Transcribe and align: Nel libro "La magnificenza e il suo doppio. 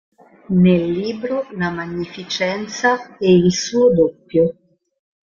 Nel 0.61 0.85
libro 0.91 1.45
"La 1.51 1.69
magnificenza 1.69 3.17
e 3.19 3.35
il 3.35 3.53
suo 3.53 3.93
doppio. 3.93 4.55